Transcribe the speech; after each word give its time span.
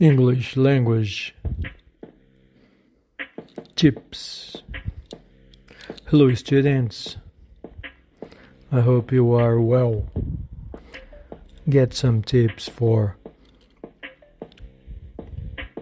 English 0.00 0.56
language 0.56 1.34
tips. 3.76 4.62
Hello, 6.06 6.32
students. 6.32 7.18
I 8.72 8.80
hope 8.80 9.12
you 9.12 9.34
are 9.34 9.60
well. 9.60 10.08
Get 11.68 11.92
some 11.92 12.22
tips 12.22 12.66
for 12.66 13.18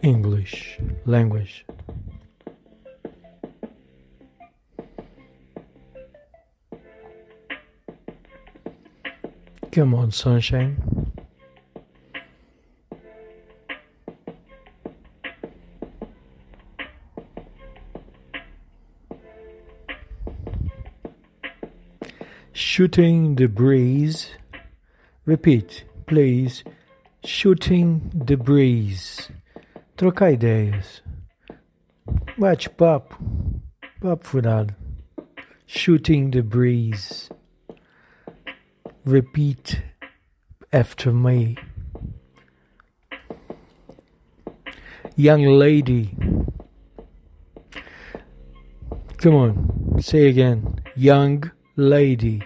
English 0.02 0.80
language. 1.06 1.64
Come 9.70 9.94
on, 9.94 10.10
sunshine. 10.10 10.97
Shooting 22.60 23.36
the 23.36 23.46
breeze. 23.46 24.30
Repeat, 25.26 25.84
please. 26.08 26.64
Shooting 27.24 28.10
the 28.12 28.36
breeze. 28.36 29.30
Trocar 29.96 30.36
ideias. 30.36 31.00
Bate-papo. 32.36 33.14
Papo 34.02 34.22
furado. 34.24 34.74
Shooting 35.66 36.32
the 36.32 36.42
breeze. 36.42 37.30
Repeat 39.04 39.80
after 40.72 41.12
me. 41.12 41.56
Young 45.14 45.44
lady. 45.44 46.10
Come 49.18 49.34
on, 49.34 50.02
say 50.02 50.26
again. 50.26 50.80
Young 50.96 51.52
lady. 51.78 52.42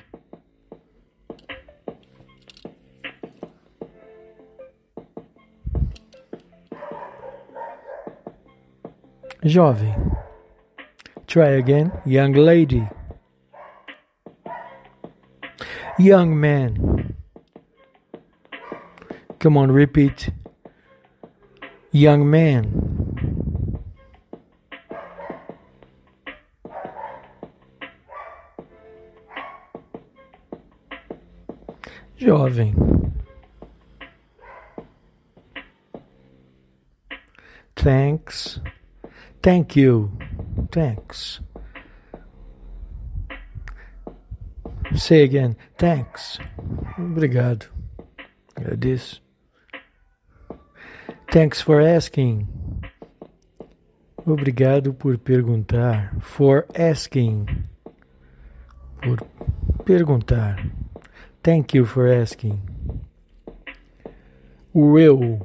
Jovem. 9.42 10.19
Try 11.27 11.48
again. 11.48 11.91
Young 12.05 12.34
lady. 12.34 12.86
Young 15.98 16.39
man. 16.39 17.14
Come 19.39 19.56
on, 19.56 19.72
repeat. 19.72 20.28
Young 21.91 22.30
man. 22.30 22.81
Jovem. 32.22 32.74
Thanks. 37.74 38.60
Thank 39.42 39.74
you. 39.74 40.12
Thanks. 40.70 41.40
Say 44.94 45.24
again. 45.24 45.56
Thanks. 45.76 46.38
Obrigado. 46.96 47.66
Agradeço. 48.54 49.20
Thanks 51.32 51.60
for 51.60 51.80
asking. 51.80 52.46
Obrigado 54.24 54.94
por 54.94 55.18
perguntar. 55.18 56.14
For 56.20 56.66
asking. 56.74 57.48
Por 59.02 59.18
perguntar. 59.84 60.71
Thank 61.42 61.75
you 61.75 61.85
for 61.85 62.07
asking. 62.07 62.61
Will. 64.73 65.45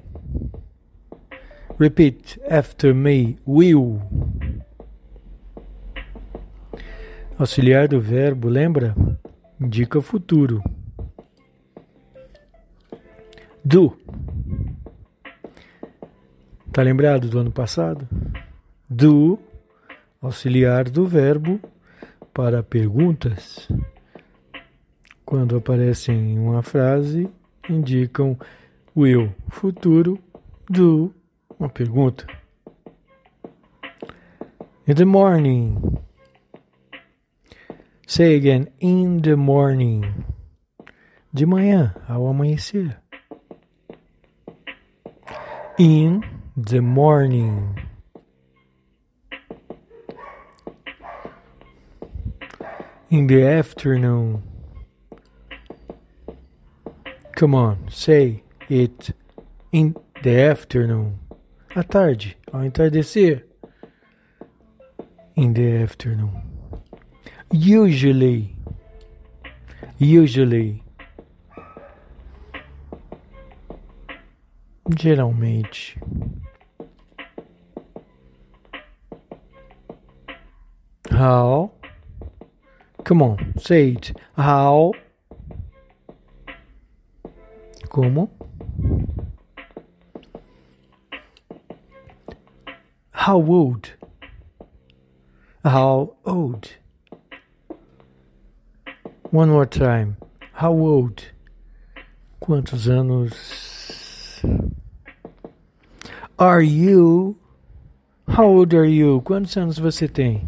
Repeat 1.80 2.40
after 2.48 2.94
me. 2.94 3.40
Will. 3.48 4.00
Auxiliar 7.40 7.88
do 7.88 8.00
verbo, 8.00 8.48
lembra? 8.48 8.96
Indica 9.60 10.00
futuro. 10.00 10.64
Do. 13.66 13.98
Tá 16.72 16.84
lembrado 16.84 17.28
do 17.28 17.40
ano 17.40 17.52
passado? 17.52 18.08
Do, 18.88 19.40
auxiliar 20.22 20.90
do 20.92 21.08
verbo 21.08 21.60
para 22.34 22.62
perguntas. 22.62 23.68
Quando 25.28 25.58
aparecem 25.58 26.36
em 26.36 26.40
uma 26.40 26.64
frase, 26.64 27.30
indicam 27.70 28.38
will, 28.96 29.36
futuro, 29.50 30.18
do, 30.70 31.14
uma 31.60 31.68
pergunta. 31.68 32.26
In 34.88 34.96
the 34.96 35.04
morning. 35.04 36.00
Say 38.08 38.38
again, 38.38 38.70
in 38.80 39.22
the 39.22 39.36
morning. 39.36 40.02
De 41.34 41.46
manhã, 41.46 41.94
ao 42.08 42.26
amanhecer. 42.28 42.98
In 45.78 46.22
the 46.56 46.80
morning. 46.80 47.76
In 53.12 53.28
the 53.28 53.44
afternoon. 53.44 54.57
Come 57.38 57.54
on, 57.54 57.88
say 57.92 58.42
it 58.68 59.12
in 59.72 59.96
the 60.24 60.40
afternoon. 60.50 61.20
À 61.76 61.84
tarde, 61.88 62.36
ao 62.52 62.64
entardecer. 62.64 63.44
In 65.36 65.54
the 65.54 65.84
afternoon. 65.84 66.32
Usually. 67.52 68.56
Usually. 70.00 70.84
Geralmente. 74.90 75.96
How? 81.12 81.72
Come 83.04 83.22
on, 83.22 83.54
say 83.60 83.90
it. 83.90 84.18
How? 84.36 84.94
Como? 87.88 88.30
How 93.12 93.38
old? 93.38 93.92
How 95.64 96.16
old? 96.26 96.70
One 99.32 99.50
more 99.50 99.66
time. 99.66 100.18
How 100.54 100.72
old? 100.72 101.24
Quantos 102.42 102.88
anos? 102.88 103.34
Are 106.40 106.62
you? 106.62 107.38
How 108.28 108.46
old 108.46 108.74
are 108.74 108.86
you? 108.86 109.22
Quantos 109.22 109.58
anos 109.58 109.80
você 109.80 110.08
tem? 110.08 110.48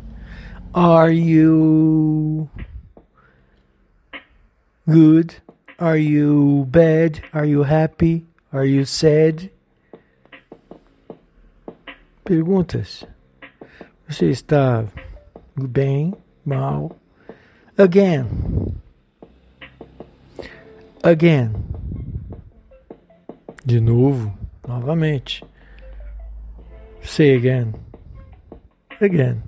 Are 0.73 1.11
you 1.11 2.49
good? 4.87 5.35
Are 5.79 5.95
you 5.95 6.65
bad? 6.69 7.23
Are 7.31 7.45
you 7.45 7.63
happy? 7.63 8.25
Are 8.51 8.65
you 8.65 8.83
sad? 8.83 9.49
Perguntas. 12.25 13.05
Você 14.05 14.29
está 14.29 14.85
bem? 15.55 16.13
Mal? 16.43 16.91
Again. 17.77 18.75
Again. 21.01 21.53
De 23.65 23.79
novo. 23.79 24.33
Novamente. 24.67 25.45
Say 27.01 27.37
again. 27.37 27.73
Again. 28.99 29.41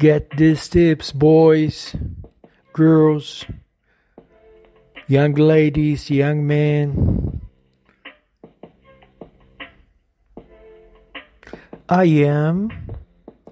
Get 0.00 0.34
these 0.34 0.66
tips, 0.66 1.12
boys, 1.12 1.94
girls, 2.72 3.44
young 5.06 5.34
ladies, 5.34 6.08
young 6.08 6.46
men. 6.46 7.42
I 11.86 12.04
am 12.04 12.70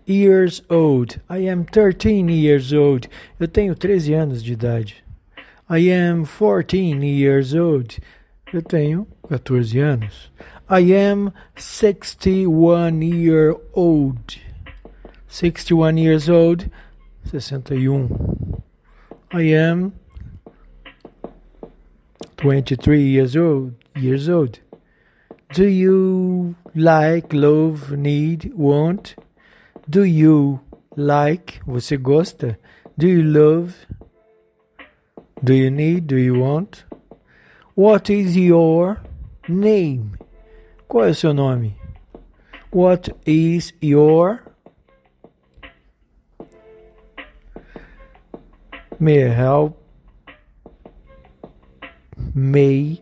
years 0.07 0.63
old. 0.71 1.21
I 1.29 1.41
am 1.41 1.67
13 1.67 2.31
years 2.31 2.73
old. 2.73 3.09
Eu 3.39 3.47
tenho 3.47 3.75
13 3.75 4.15
anos 4.15 4.43
de 4.43 4.55
idade. 4.55 5.05
I 5.69 5.91
am 5.91 6.25
14 6.25 7.05
years 7.05 7.55
old. 7.55 7.99
Eu 8.55 8.63
tenho 8.63 9.07
14 9.29 9.79
anos. 9.81 10.31
I 10.67 10.95
am 10.95 11.31
61 11.57 13.03
year 13.03 13.55
old. 13.75 14.48
61 15.29 15.99
years 15.99 16.29
old. 16.29 16.71
61. 17.31 17.95
Um. 17.95 18.63
I 19.31 19.43
am 19.43 19.93
23 22.39 23.03
years 23.03 23.37
old. 23.37 23.75
Years 23.95 24.29
old. 24.29 24.61
Do 25.53 25.67
you 25.67 26.57
like, 26.75 27.33
love, 27.33 27.93
need, 27.93 28.53
want? 28.55 29.17
Do 29.89 30.03
you 30.05 30.61
like? 30.97 31.61
Você 31.67 31.99
gosta? 31.99 32.57
Do 32.99 33.07
you 33.07 33.23
love? 33.23 33.87
Do 35.45 35.55
you 35.55 35.71
need? 35.71 36.07
Do 36.07 36.17
you 36.17 36.39
want? 36.39 36.85
What 37.75 38.11
is 38.11 38.37
your 38.37 39.01
name? 39.47 40.17
Qual 40.89 41.05
é 41.05 41.11
o 41.11 41.15
seu 41.15 41.35
nome? 41.35 41.77
What 42.71 43.11
is 43.27 43.73
your 43.81 44.43
May 49.01 49.25
I 49.25 49.29
help? 49.29 49.81
May 52.35 53.01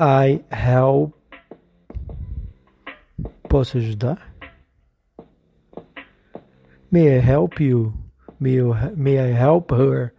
I 0.00 0.42
help? 0.50 1.14
Posso 3.48 3.78
ajudar? 3.78 4.18
May 6.90 7.16
I 7.16 7.20
help 7.20 7.60
you? 7.60 7.94
May, 8.40 8.54
you, 8.54 8.74
may 8.96 9.20
I 9.20 9.32
help 9.32 9.70
her? 9.70 10.12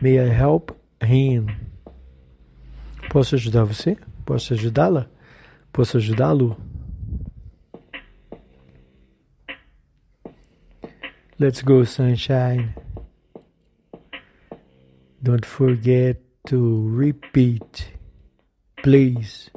May 0.00 0.20
I 0.20 0.28
help 0.28 0.72
him? 1.02 1.48
Posso 3.10 3.34
ajudar 3.34 3.64
você? 3.64 3.98
Posso 4.24 4.54
ajudá-la? 4.54 5.08
Posso 5.72 5.96
ajudá-lo? 5.98 6.56
Let's 11.40 11.60
go, 11.60 11.84
sunshine. 11.84 12.74
Don't 15.22 15.44
forget 15.44 16.16
to 16.46 16.88
repeat, 16.88 17.92
please. 18.82 19.50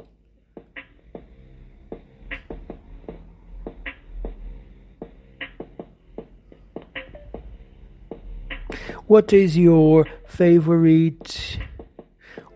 What 9.06 9.32
is 9.32 9.56
your 9.56 10.06
favorite? 10.26 11.58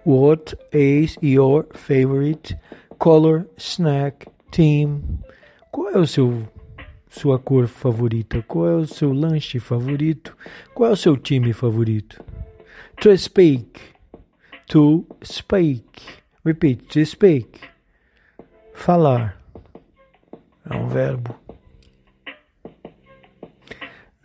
What 0.05 0.53
is 0.73 1.17
your 1.23 1.65
favorite 1.75 2.57
color, 2.99 3.47
snack, 3.57 4.27
team? 4.51 5.21
Qual 5.73 5.89
é 5.89 5.99
o 5.99 6.07
seu 6.07 6.47
sua 7.09 7.39
cor 7.39 7.69
favorita? 7.69 8.43
Qual 8.43 8.69
é 8.69 8.75
o 8.75 8.87
seu 8.87 9.15
lanche 9.15 9.59
favorito? 9.59 10.37
Qual 10.75 10.91
é 10.91 10.93
o 10.93 10.97
seu 10.97 11.17
time 11.17 11.55
favorito? 11.55 12.23
To 13.01 13.17
speak. 13.17 13.95
To 14.71 15.07
speak. 15.23 16.25
Repeat. 16.43 16.91
To 16.91 17.07
speak. 17.07 17.61
Falar. 18.75 19.37
É 20.69 20.75
um 20.75 20.89
verbo. 20.89 21.37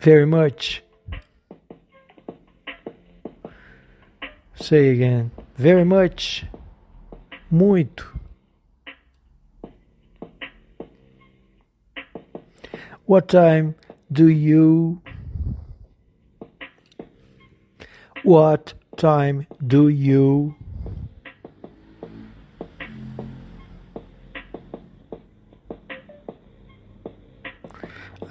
Very 0.00 0.26
much. 0.26 0.82
Say 4.56 4.90
again. 4.90 5.30
Very 5.56 5.84
much. 5.84 6.44
Muito. 7.50 8.12
What 13.06 13.28
time 13.28 13.76
do 14.10 14.28
you 14.28 15.00
What 18.24 18.72
time 18.96 19.46
do 19.66 19.88
you 19.88 20.54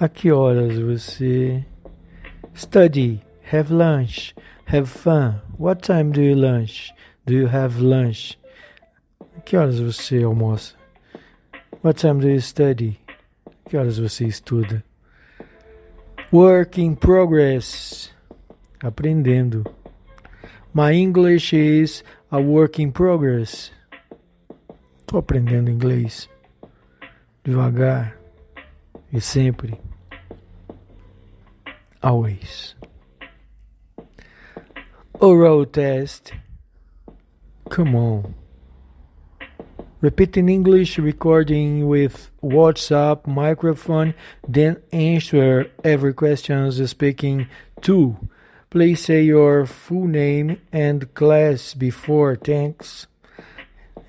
A 0.00 0.08
que 0.08 0.32
horas 0.32 0.76
você 0.76 1.64
study, 2.54 3.22
have 3.52 3.70
lunch, 3.70 4.34
have 4.66 4.90
fun? 4.90 5.40
What 5.58 5.82
time 5.82 6.10
do 6.10 6.20
you 6.20 6.34
lunch? 6.34 6.92
Do 7.24 7.32
you 7.32 7.46
have 7.46 7.80
lunch? 7.80 8.36
A 9.36 9.40
que 9.42 9.56
horas 9.56 9.78
você 9.78 10.24
almoça? 10.24 10.74
What 11.82 12.00
time 12.00 12.20
do 12.20 12.28
you 12.28 12.40
study? 12.40 12.98
A 13.46 13.70
que 13.70 13.76
horas 13.76 13.96
você 13.96 14.26
estuda? 14.26 14.82
Work 16.32 16.82
in 16.82 16.96
progress. 16.96 18.12
Aprendendo. 18.82 19.64
My 20.76 20.90
English 20.90 21.52
is 21.52 22.02
a 22.32 22.40
work 22.40 22.80
in 22.80 22.90
progress. 22.90 23.70
Estou 24.98 25.18
aprendendo 25.20 25.70
inglês. 25.70 26.28
Devagar. 27.44 28.18
E 29.12 29.20
sempre. 29.20 29.80
Always. 32.02 32.74
Oral 35.20 35.64
test. 35.64 36.32
Come 37.70 37.94
on. 37.94 38.34
Repeat 40.00 40.36
in 40.38 40.48
English, 40.48 40.98
recording 40.98 41.86
with 41.86 42.32
WhatsApp 42.42 43.28
microphone, 43.28 44.12
then 44.48 44.82
answer 44.92 45.70
every 45.84 46.12
question 46.12 46.72
speaking 46.72 47.46
to 47.82 48.16
Please 48.70 49.02
say 49.02 49.24
your 49.24 49.66
full 49.66 50.08
name 50.08 50.58
and 50.72 51.06
class 51.14 51.74
before. 51.74 52.36
Thanks. 52.36 53.06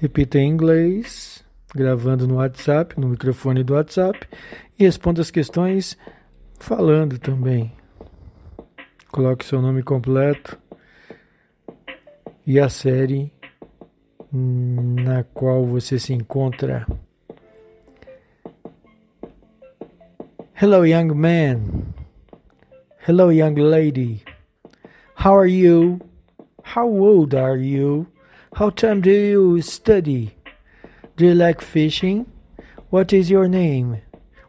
Repita 0.01 0.39
em 0.39 0.49
inglês, 0.49 1.43
gravando 1.73 2.27
no 2.27 2.35
WhatsApp, 2.35 2.99
no 2.99 3.09
microfone 3.09 3.63
do 3.63 3.73
WhatsApp, 3.73 4.27
e 4.77 4.83
responda 4.83 5.21
as 5.21 5.31
questões 5.31 5.97
falando 6.59 7.17
também. 7.19 7.71
Coloque 9.11 9.45
seu 9.45 9.61
nome 9.61 9.81
completo 9.83 10.57
e 12.45 12.59
a 12.59 12.67
série 12.69 13.31
na 14.31 15.23
qual 15.23 15.65
você 15.65 15.97
se 15.97 16.13
encontra. 16.13 16.85
Hello, 20.61 20.85
young 20.85 21.13
man. 21.13 21.93
Hello, 23.07 23.31
young 23.31 23.55
lady. 23.55 24.23
How 25.15 25.35
are 25.35 25.47
you? 25.47 26.01
How 26.61 26.87
old 26.87 27.33
are 27.33 27.57
you? 27.57 28.07
How 28.53 28.69
time 28.69 29.01
do 29.01 29.11
you 29.11 29.61
study? 29.61 30.35
Do 31.15 31.25
you 31.25 31.33
like 31.33 31.61
fishing? 31.61 32.25
What 32.89 33.11
is 33.11 33.29
your 33.29 33.47
name? 33.47 34.01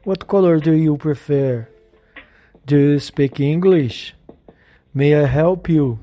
What 0.04 0.26
color 0.28 0.58
do 0.60 0.72
you 0.72 0.96
prefer? 0.96 1.68
Do 2.66 2.76
you 2.76 2.98
speak 2.98 3.40
English? 3.40 4.14
May 4.92 5.14
I 5.14 5.26
help 5.26 5.68
you? 5.68 5.98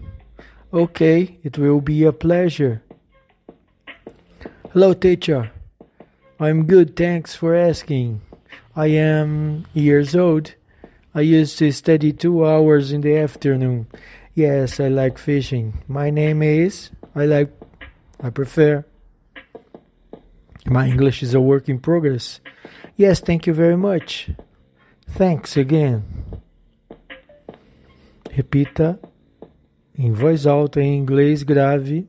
Okay, 0.74 1.38
it 1.44 1.58
will 1.58 1.82
be 1.82 2.04
a 2.06 2.14
pleasure. 2.14 2.82
Hello, 4.72 4.94
teacher. 4.94 5.52
I'm 6.40 6.66
good, 6.66 6.96
thanks 6.96 7.36
for 7.36 7.54
asking. 7.54 8.22
I 8.76 8.88
am 8.88 9.66
years 9.74 10.16
old. 10.16 10.56
I 11.14 11.22
used 11.22 11.60
to 11.60 11.72
study 11.72 12.12
two 12.12 12.44
hours 12.44 12.92
in 12.92 13.02
the 13.02 13.18
afternoon 13.18 13.86
Yes, 14.36 14.80
I 14.80 14.88
like 14.88 15.18
fishing. 15.18 15.84
My 15.88 16.10
name 16.10 16.42
is. 16.42 16.90
I 17.16 17.26
like. 17.26 17.52
I 18.22 18.30
prefer. 18.30 18.84
My 20.66 20.88
English 20.88 21.22
is 21.22 21.34
a 21.34 21.42
work 21.42 21.70
in 21.70 21.80
progress. 21.80 22.40
Yes, 22.96 23.20
thank 23.20 23.46
you 23.46 23.54
very 23.54 23.78
much. 23.78 24.32
Thanks 25.08 25.58
again. 25.58 26.04
Repita 28.32 29.00
em 29.96 30.12
voz 30.12 30.48
alta 30.48 30.82
em 30.82 30.98
inglês 30.98 31.44
grave 31.44 32.08